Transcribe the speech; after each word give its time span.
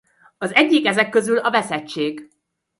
Az 0.37 0.53
egyik 0.53 0.85
ezek 0.85 1.09
közül 1.09 1.37
a 1.37 1.51
veszettség. 1.51 2.31